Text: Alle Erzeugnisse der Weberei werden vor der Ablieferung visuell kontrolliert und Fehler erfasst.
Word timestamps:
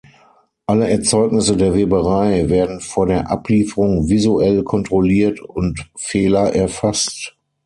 Alle 0.65 0.89
Erzeugnisse 0.89 1.55
der 1.57 1.75
Weberei 1.75 2.49
werden 2.49 2.79
vor 2.79 3.05
der 3.05 3.29
Ablieferung 3.29 4.09
visuell 4.09 4.63
kontrolliert 4.63 5.39
und 5.39 5.87
Fehler 5.95 6.55
erfasst. 6.55 7.37